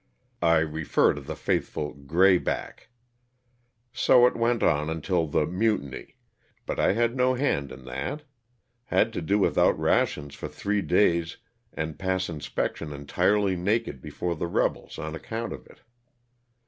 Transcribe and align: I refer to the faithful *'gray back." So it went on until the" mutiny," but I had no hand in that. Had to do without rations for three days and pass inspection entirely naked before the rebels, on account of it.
I 0.41 0.57
refer 0.61 1.13
to 1.13 1.21
the 1.21 1.35
faithful 1.35 1.93
*'gray 1.93 2.39
back." 2.39 2.89
So 3.93 4.25
it 4.25 4.35
went 4.35 4.63
on 4.63 4.89
until 4.89 5.27
the" 5.27 5.45
mutiny," 5.61 6.15
but 6.65 6.79
I 6.79 6.93
had 6.93 7.15
no 7.15 7.35
hand 7.35 7.71
in 7.71 7.85
that. 7.85 8.23
Had 8.85 9.13
to 9.13 9.21
do 9.21 9.37
without 9.37 9.77
rations 9.77 10.33
for 10.33 10.47
three 10.47 10.81
days 10.81 11.37
and 11.71 11.99
pass 11.99 12.29
inspection 12.29 12.91
entirely 12.91 13.55
naked 13.55 14.01
before 14.01 14.35
the 14.35 14.47
rebels, 14.47 14.97
on 14.97 15.13
account 15.13 15.53
of 15.53 15.67
it. 15.67 15.81